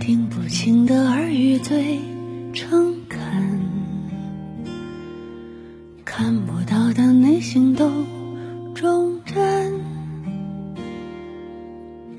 [0.00, 1.98] 听不清的耳语最
[2.52, 3.20] 诚恳，
[6.04, 7.90] 看不到的内心都
[8.74, 9.80] 忠贞，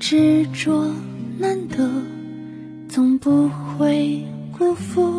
[0.00, 0.92] 执着
[1.38, 1.88] 难得，
[2.88, 4.26] 总不会
[4.58, 5.15] 辜负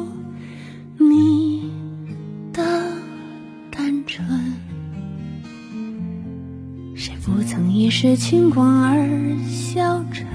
[7.28, 9.06] 不曾一世轻狂而
[9.50, 10.26] 消沉？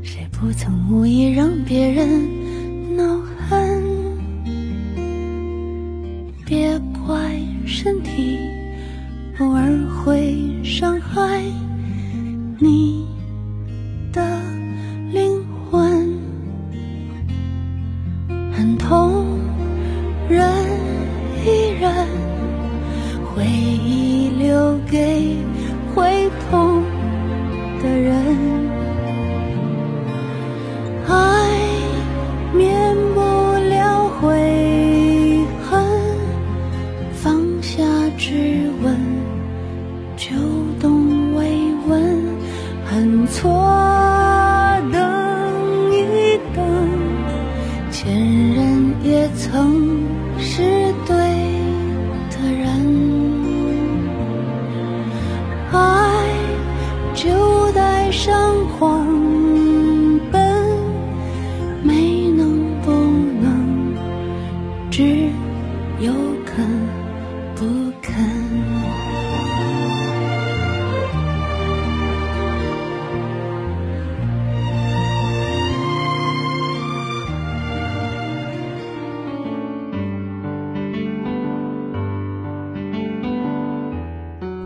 [0.00, 3.82] 谁不曾无意让别人恼恨？
[6.46, 7.36] 别怪
[7.66, 8.38] 身体
[9.40, 11.42] 偶尔会伤害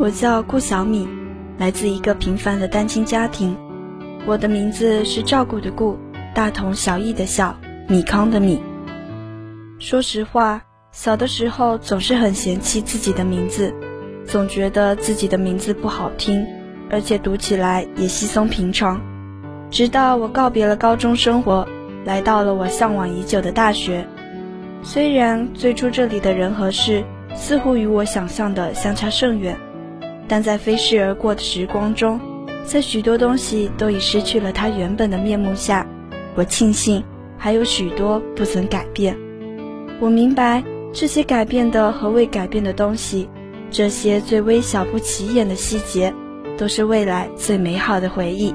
[0.06, 1.08] 我叫顾小米，
[1.58, 3.56] 来自一个平凡的单亲家庭。
[4.24, 5.98] 我的名字是照顾的顾，
[6.32, 7.56] 大同小异的小，
[7.88, 8.62] 米康的米。
[9.80, 10.62] 说实话，
[10.92, 13.74] 小的时候总是很嫌弃自己的名字，
[14.24, 16.46] 总觉得自己的名字不好听，
[16.88, 19.00] 而且读起来也稀松平常。
[19.72, 21.66] 直到我告别了高中生活，
[22.04, 24.06] 来到了我向往已久的大学。
[24.84, 27.02] 虽然最初这里的人和事
[27.34, 29.58] 似乎与我想象的相差甚远。
[30.28, 32.20] 但在飞逝而过的时光中，
[32.64, 35.86] 在许多东西都已失去了它原本的面目下，
[36.34, 37.02] 我庆幸
[37.38, 39.16] 还有许多不曾改变。
[40.00, 43.28] 我明白这些改变的和未改变的东西，
[43.70, 46.12] 这些最微小不起眼的细节，
[46.58, 48.54] 都是未来最美好的回忆。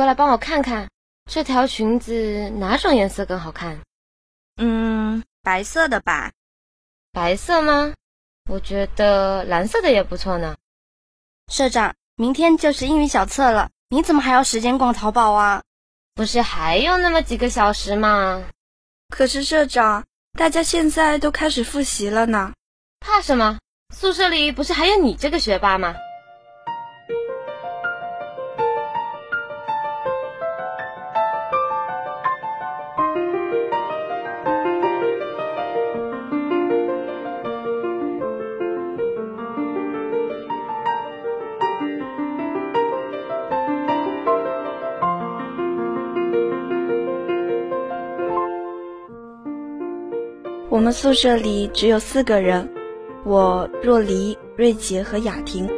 [0.00, 0.88] 过来帮我看看，
[1.30, 3.78] 这条裙子哪种颜色更好看？
[4.56, 6.32] 嗯，白色的吧。
[7.12, 7.92] 白色吗？
[8.50, 10.56] 我觉得蓝色的也不错呢。
[11.52, 15.62] 社长，明天就是英语小测了，你怎么还要时间逛淘宝啊？
[16.14, 18.42] 不是还有那么几个小时吗？
[19.14, 20.06] 可是社长，
[20.38, 22.54] 大家现在都开始复习了呢。
[23.00, 23.58] 怕什么？
[23.94, 25.94] 宿舍里不是还有你这个学霸吗？
[50.70, 52.70] 我们宿舍里只有四个人，
[53.24, 55.68] 我、若离、瑞杰和雅婷。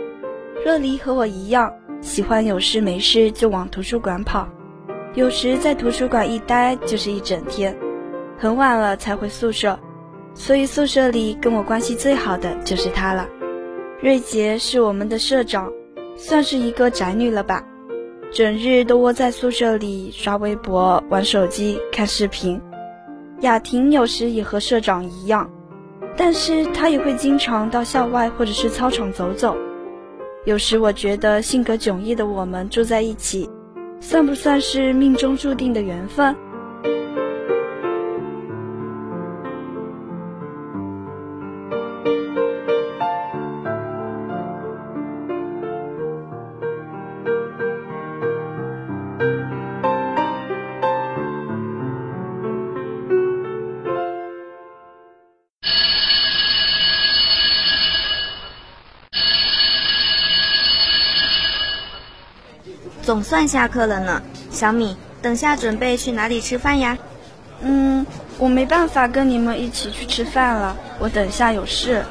[0.66, 1.72] 若离和我一样，
[2.02, 4.46] 喜欢有事没事就往图书馆跑，
[5.14, 7.74] 有时在图书馆一待就是一整天，
[8.36, 9.80] 很晚了才回宿舍。
[10.34, 13.26] 所以宿舍里跟我关系最好的就是她了。
[14.02, 15.72] 瑞杰是我们的社长，
[16.16, 17.64] 算是一个宅女了吧，
[18.30, 22.60] 整日都窝在宿舍里刷微博、玩手机、看视频。
[23.42, 25.50] 雅婷有时也和社长一样，
[26.16, 29.56] 但是她也会经常到校外或者是操场走走。
[30.44, 33.50] 有时我觉得性格迥异的我们住在一起，
[34.00, 36.36] 算不算是命中注定的缘分？
[63.02, 64.22] 总算下课了呢。
[64.50, 66.96] 小米，等下准备去哪里吃饭呀？
[67.60, 68.06] 嗯，
[68.38, 72.04] 我没办法跟你们一起去吃饭了，我等下有事。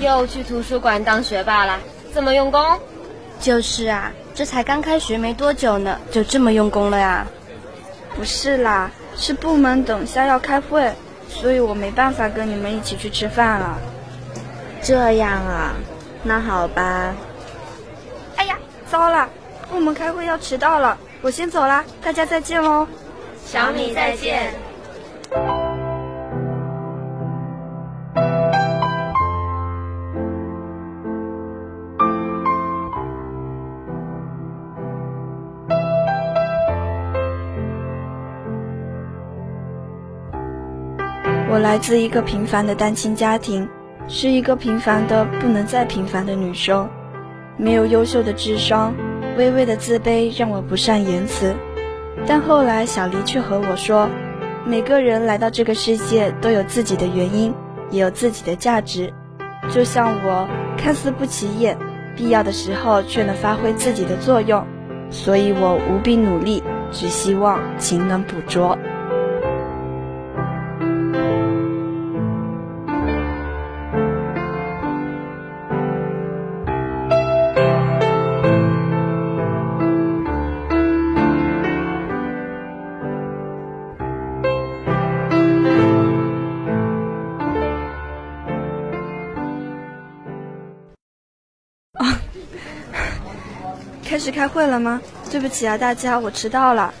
[0.00, 1.78] 又去图书馆当学霸了，
[2.14, 2.60] 这么用功？
[3.40, 7.26] 就是啊，这才刚开学没多久呢，就这么用功了呀？
[8.14, 10.92] 不是啦，是部门等下要开会，
[11.28, 13.78] 所以我没办法跟你们一起去吃饭了。
[14.82, 15.72] 这样啊，
[16.22, 17.14] 那好吧。
[18.36, 18.58] 哎呀，
[18.90, 19.28] 糟了，
[19.72, 22.86] 部门开会要迟到了，我先走啦，大家再见喽。
[23.42, 24.52] 小米再见。
[41.50, 43.66] 我来自一个平凡的单亲家庭，
[44.06, 46.86] 是一个平凡的不能再平凡的女生，
[47.56, 48.94] 没有优秀的智商，
[49.36, 51.54] 微微的自卑让我不善言辞。
[52.26, 54.08] 但后来小黎却和我说，
[54.64, 57.52] 每个人来到这个世界都有自己的原因，
[57.90, 59.12] 也有自己的价值。
[59.70, 61.76] 就像我，看似不起眼，
[62.16, 64.64] 必要的时候却能发挥自己的作用，
[65.10, 68.78] 所以我无比努力，只希望勤能补拙。
[94.22, 95.02] 开始开会了吗？
[95.32, 96.94] 对不起啊，大家，我迟到了。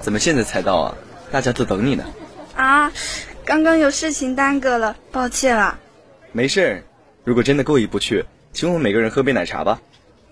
[0.00, 0.96] 怎么现在才到啊？
[1.30, 2.04] 大家都等你呢。
[2.56, 2.90] 啊，
[3.44, 5.78] 刚刚有事情耽搁了，抱歉了。
[6.32, 6.82] 没事儿，
[7.22, 9.80] 如果真的过意不去，请我们每个人喝杯奶茶吧。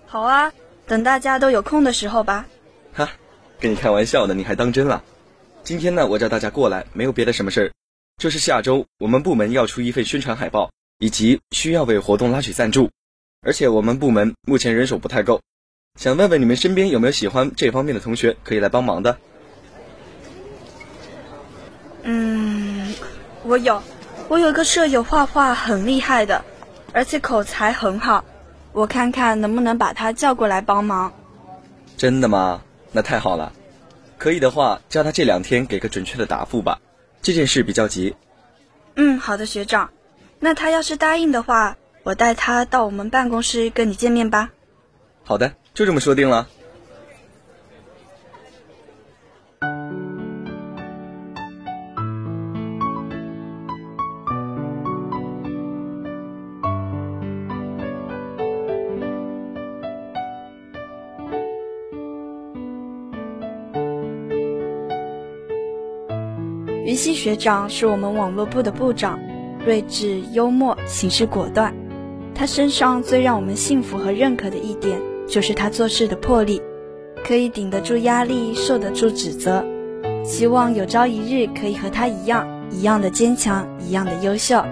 [0.05, 0.51] 好啊，
[0.87, 2.47] 等大家都有空的时候吧。
[2.93, 3.09] 哈，
[3.61, 5.01] 跟你开玩笑的，你还当真了？
[5.63, 7.71] 今天呢，我叫大家过来，没有别的什么事儿，
[8.21, 12.91] 就是下周我们部门要出一份宣传海报，以及需要为活动拉取赞助，
[13.41, 15.39] 而且我们部门目前人手不太够，
[15.95, 19.17] 想问问你们身边有没有喜欢这方面的同学可以来帮忙的？
[22.01, 22.93] 嗯，
[23.43, 23.81] 我有，
[24.27, 26.43] 我有一个舍友画画很厉害的，
[26.93, 28.25] 而且口才很好，
[28.71, 31.13] 我看看能不能把他叫过来帮忙。
[31.95, 32.63] 真的吗？
[32.91, 33.53] 那太好了，
[34.17, 36.79] 可以的话叫他这两天给个准确的答复吧，
[37.21, 38.15] 这件事比较急。
[38.95, 39.91] 嗯，好的，学长。
[40.39, 44.49] 那他要是答应的话，我带他到我们办公室跟你见面吧。
[45.23, 46.47] 好的，就这么说定了。
[66.85, 69.19] 云溪学长是我们网络部的部长，
[69.65, 71.73] 睿智幽默，行事果断。
[72.35, 74.99] 他身上最让我们信服和认可的一点，
[75.33, 76.61] 就是他做事的魄力，
[77.25, 79.65] 可以顶得住压力，受得住指责。
[80.23, 84.63] 希望有朝一日可以和他一样，一样的坚强，一样的优秀。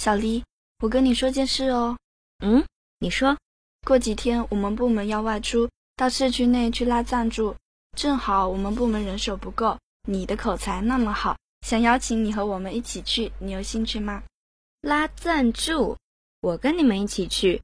[0.00, 0.42] 小黎，
[0.78, 1.98] 我跟你说件事哦。
[2.42, 2.64] 嗯，
[3.00, 3.36] 你说。
[3.86, 7.54] 过几天我们部门要外出，到市区内去拉赞助，
[7.94, 9.78] 正好我们部门人手不够，
[10.08, 14.22] 你的口才那么好，想邀请你和我们一起去，你有兴趣吗？
[14.80, 15.98] 拉赞助，
[16.40, 17.60] 我跟你们一起去，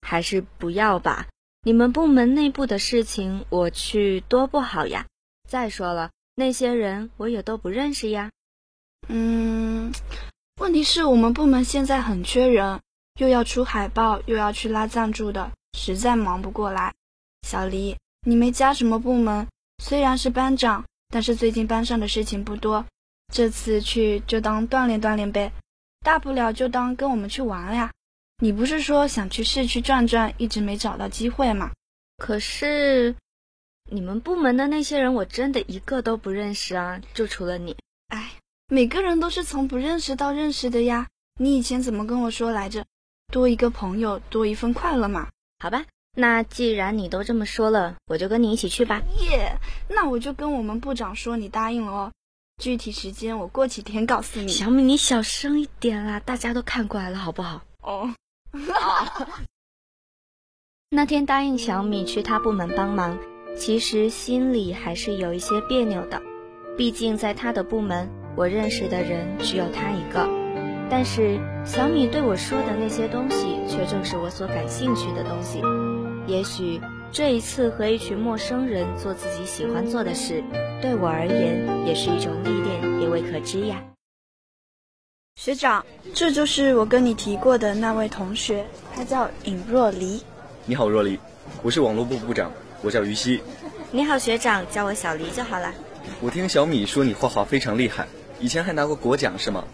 [0.00, 1.28] 还是不要吧？
[1.62, 5.06] 你们部门内部的事情，我去多不好呀。
[5.48, 8.32] 再说了，那些人我也都不认识呀。
[9.06, 9.92] 嗯。
[10.58, 12.80] 问题是我们部门现在很缺人，
[13.20, 16.94] 又要出海报，又要去拉赞助的，实在忙不过来。
[17.46, 17.96] 小黎，
[18.26, 19.46] 你没加什么部门，
[19.82, 22.86] 虽然是班长，但是最近班上的事情不多，
[23.30, 25.52] 这次去就当锻炼锻炼呗，
[26.00, 27.92] 大不了就当跟我们去玩呀。
[28.38, 31.70] 你不是说想去市区转转，一直没找到机会吗？
[32.16, 33.14] 可是
[33.90, 37.76] 你们部门的那些人，我真的一个都不认识啊，就除了你。
[38.68, 38.74] 哎。
[38.74, 41.08] 每个人都是从不认识到认识的呀，
[41.38, 42.84] 你以前怎么跟我说来着？
[43.32, 45.28] 多一个朋友，多一份快乐嘛。
[45.58, 45.84] 好吧，
[46.16, 49.02] 那既然你都这么说了，我就跟你一起去吧。
[49.20, 49.58] 耶，
[49.88, 52.12] 那我就跟我们部长说你答应了哦。
[52.62, 54.48] 具体时间我过几天告诉你。
[54.48, 57.62] 小米，你小声一点啦，大家都看过来了，好不好？
[57.82, 58.14] 哦，
[60.90, 63.18] 那天答应小米去他部门帮忙，
[63.58, 66.22] 其实心里还是有一些别扭的。
[66.76, 70.28] 毕竟在他的部门，我认识的人只有他一个。
[70.88, 75.60] 但是小米对我说的那些东西，却正是我所感兴趣的东西。
[76.26, 80.44] 也许这一次和一群陌生人做自己喜欢做的事，
[80.82, 83.82] 对我而言也是一种历练，也未可知呀。
[85.36, 90.22] 学长，这就是我跟你提过的那位同学，他叫尹若离。
[90.66, 91.18] 你好，若离，
[91.62, 92.52] 我是网络部部长，
[92.82, 93.40] 我叫于西。
[93.90, 95.72] 你好，学长，叫我小黎就好了。
[96.20, 98.06] 我听小米说你画画非常厉害，
[98.40, 99.64] 以前还拿过国奖是吗？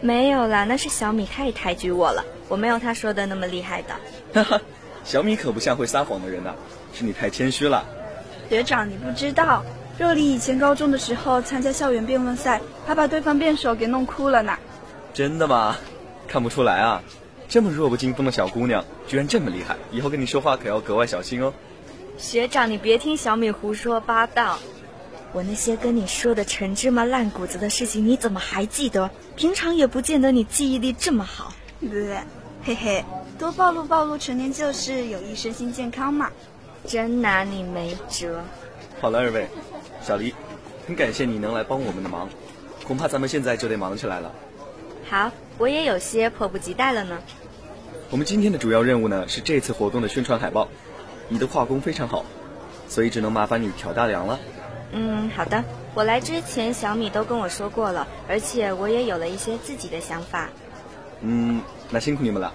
[0.00, 3.94] 没有啦，那是小米太抬举我了，我没有他说的那么厉害的。
[4.32, 4.60] 哈哈，
[5.04, 6.54] 小米可不像会撒谎的人呐，
[6.94, 7.84] 是你太谦虚了。
[8.48, 9.62] 学长，你不知道，
[9.98, 14.56] 若离以前高中的时候参加校园辩论赛，还把对方辩手给弄哭了呢。
[15.12, 15.76] 真的吗？
[16.26, 17.02] 看不出来啊。
[17.48, 21.52] 这么弱不禁风的小姑娘，居然这么厉害，以后跟你说话可要格外小心哦。
[22.16, 24.58] 学长，你别听小米胡说八道，
[25.32, 29.10] 我那些跟你说的陈芝麻烂谷子的事情，你怎么还记得？
[29.36, 31.52] 平常也不见得你记忆力这么好。
[31.80, 32.18] 对，
[32.64, 33.04] 嘿嘿，
[33.38, 36.30] 多暴露暴露陈年旧事，有益身心健康嘛。
[36.86, 38.42] 真拿你没辙。
[39.00, 39.48] 好了，二位，
[40.02, 40.34] 小黎，
[40.86, 42.28] 很感谢你能来帮我们的忙，
[42.84, 44.32] 恐怕咱们现在就得忙起来了。
[45.08, 47.18] 好，我也有些迫不及待了呢。
[48.10, 50.68] 我们今天的主要任务呢是这次活动的宣传海报。
[51.28, 52.24] 你的画工非常好，
[52.88, 54.40] 所以只能麻烦你挑大梁了。
[54.92, 55.62] 嗯，好的。
[55.94, 60.48] 我来之前，小米都跟我说过了，而且我也有了一些自己的想法。
[61.20, 62.52] 嗯，那辛苦你们了。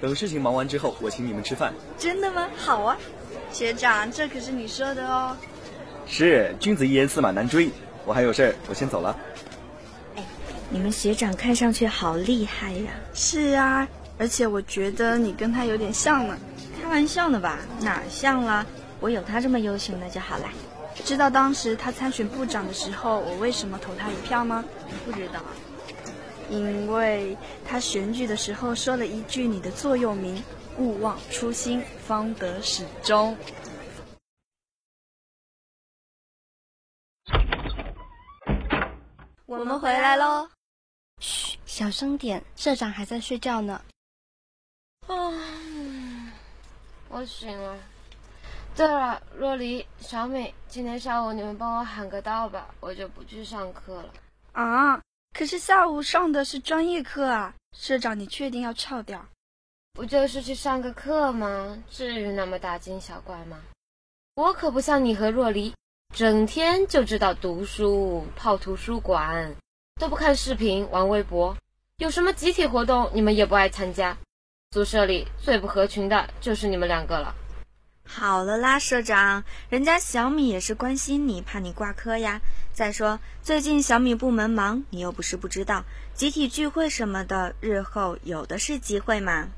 [0.00, 1.72] 等事情忙完之后，我请你们吃饭。
[1.98, 2.48] 真的吗？
[2.56, 2.96] 好啊。
[3.52, 5.36] 学长，这可是你说的哦。
[6.06, 7.70] 是，君子一言驷马难追。
[8.04, 9.16] 我还有事儿，我先走了。
[10.16, 10.22] 哎，
[10.70, 12.90] 你们学长看上去好厉害呀。
[13.14, 13.86] 是啊。
[14.18, 16.36] 而且我觉得你跟他有点像呢，
[16.80, 17.58] 开玩笑呢吧？
[17.80, 18.64] 哪像了？
[18.98, 20.44] 我有他这么优秀那就好了。
[21.04, 24.64] 知道当时他参选部长的时候，我为什么投他一票吗？
[25.04, 25.40] 不知道，
[26.50, 30.42] 因为他选举的时候说了一句你的座右铭
[30.78, 33.36] ：“勿忘初心，方得始终。”
[39.46, 40.48] 我们回来喽。
[41.20, 43.80] 嘘，小声点，社长还在睡觉呢。
[45.06, 45.14] 啊，
[47.08, 47.78] 我醒了。
[48.76, 54.10] 对了，若离、小美，今天下午你们帮我喊个到吧，我就不去上课了。
[54.52, 55.00] 啊，
[55.32, 59.24] 可是下午上的是专业课啊，社长，你确定要翘掉？
[59.94, 61.82] 不就是去上个课吗？
[61.88, 63.58] 至于那么大惊小怪吗？
[64.34, 65.72] 我可不像你和若离，
[66.14, 69.56] 整天就知道读书、泡图书馆，
[69.98, 71.56] 都不看视频、玩微博。
[71.96, 74.14] 有什么集体活动，你们也不爱参加。
[74.72, 77.34] 宿舍里最不合群的就是你们两个了。
[78.06, 82.40] 好了啦，社长，人家小米也是关心你，怕你挂科呀。
[82.72, 85.84] 再说最近小米部门忙，你又不是不知道，
[86.14, 89.48] 集体聚会什么的，日后有的是机会嘛。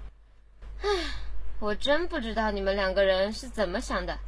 [0.82, 0.88] 唉，
[1.60, 4.18] 我真不知道你们两个人是怎么想的。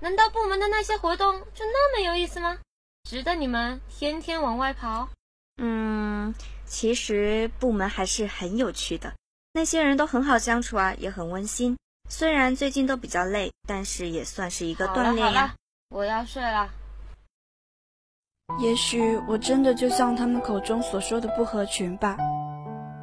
[0.00, 2.58] 难道部门的那些活动就那么有意思吗？
[3.08, 5.08] 值得你们天天往外跑？
[5.58, 9.12] 嗯，其实部门还是很有趣的。
[9.52, 11.76] 那些人都很好相处啊，也很温馨。
[12.08, 15.54] 虽然最近都比较累，但是也算是一个锻炼呀。
[15.90, 16.68] 我要睡了。
[18.60, 22.16] 也许我真的就像他们口中所说的不合群吧。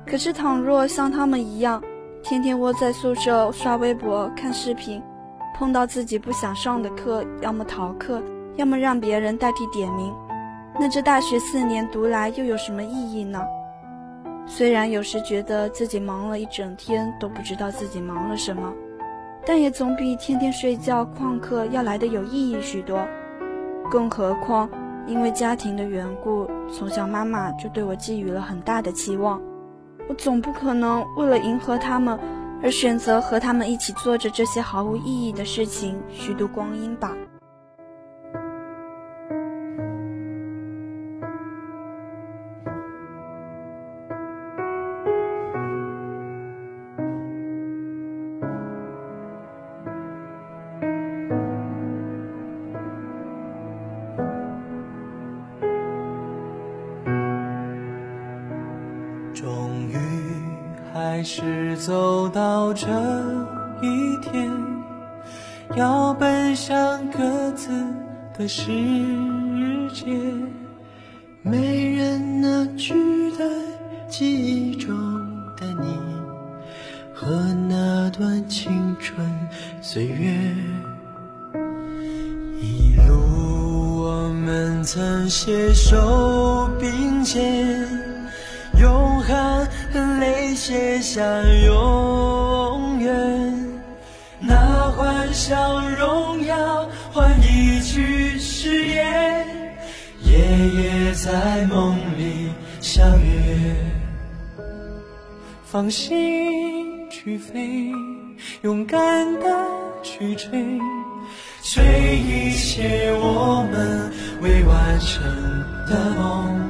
[0.06, 1.84] 可是倘若像他们一样，
[2.24, 5.02] 天天窝在宿舍刷微博、看视频，
[5.56, 8.22] 碰到自己不想上的课，要么逃课，
[8.56, 10.14] 要么让别人代替点名，
[10.80, 13.42] 那这大学四年读来又有什么意义呢？
[14.46, 18.74] 虽然有时觉得自己忙了一整天都不知道自己忙了什么，
[19.46, 23.08] 但也总比天天睡觉旷课要来的有意义许多。
[23.90, 24.70] 更何况，
[25.08, 29.42] 因为家庭的缘故，从小妈妈就对我寄予了很大的期望。
[30.08, 32.18] 我总不可能为了迎合他们，
[32.64, 37.16] 而选择和他们一起做着这些毫无意义的事情虚度光阴吧。
[62.74, 62.88] 这
[63.82, 64.50] 一天，
[65.76, 67.70] 要奔向各自
[68.38, 68.72] 的世
[69.94, 70.06] 界。
[71.44, 72.94] 没人能取
[73.32, 73.44] 代
[74.08, 74.96] 记忆中
[75.58, 75.98] 的你
[77.14, 77.28] 和
[77.68, 79.28] 那段青春
[79.82, 80.32] 岁月。
[82.62, 87.88] 一路我们曾携手并肩，
[88.80, 91.24] 用汗和泪写下
[91.66, 92.11] 永
[105.72, 107.94] 放心去飞，
[108.62, 109.66] 勇敢的
[110.04, 110.50] 去追，
[111.64, 114.12] 追一切我们
[114.42, 115.24] 未完成
[115.88, 116.70] 的梦。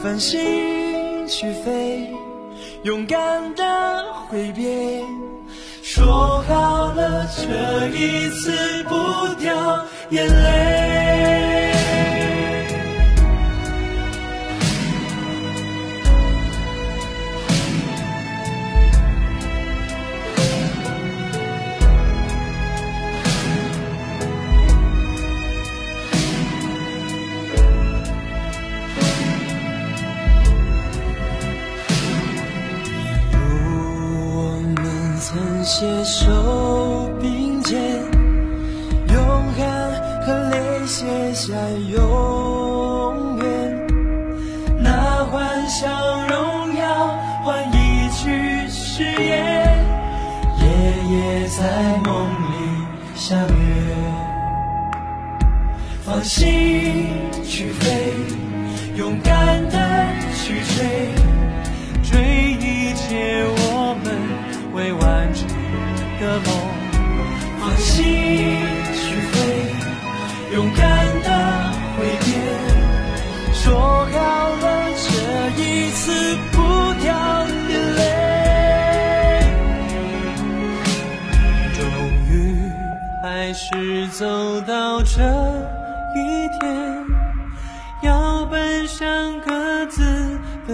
[0.00, 2.12] 放心去飞，
[2.84, 5.02] 勇敢的挥别。
[5.82, 11.57] 说好了，这一次不掉眼泪。
[35.78, 37.80] 携手并肩，
[39.14, 39.16] 用
[39.52, 39.92] 汗
[40.26, 41.54] 和泪写下
[41.92, 43.86] 永远。
[44.82, 45.86] 那欢笑
[46.26, 49.78] 荣耀换一句誓言，
[50.58, 50.66] 夜
[51.12, 53.94] 夜在梦里相约。
[56.04, 58.07] 放心去飞，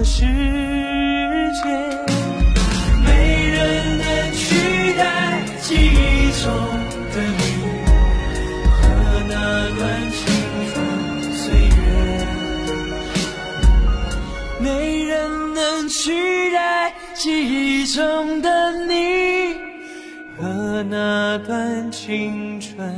[0.05, 0.23] 世
[1.55, 1.65] 界。
[3.05, 3.09] 没
[3.49, 6.45] 人能取代记忆中
[7.11, 7.43] 的你
[8.71, 8.79] 和
[9.29, 9.33] 那
[9.79, 10.21] 段青
[10.69, 10.73] 春
[11.33, 11.83] 岁月。
[14.61, 15.15] 没人
[15.55, 17.23] 能取代记
[17.83, 18.49] 忆中的
[18.87, 18.93] 你
[20.37, 22.93] 和那段青春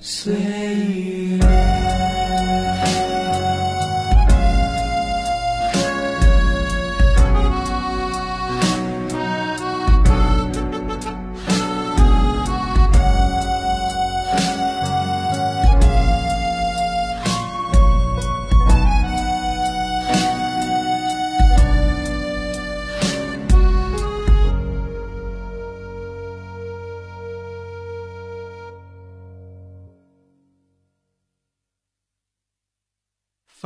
[0.00, 1.81] 岁月。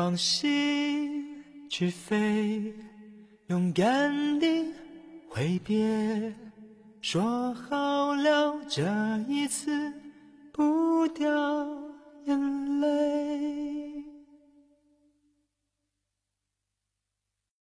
[0.07, 2.73] 放心去飞，
[3.49, 4.73] 勇敢地
[5.29, 6.33] 挥别，
[7.01, 8.85] 说好了这
[9.29, 9.93] 一次
[10.53, 11.29] 不掉
[12.27, 13.96] 眼泪。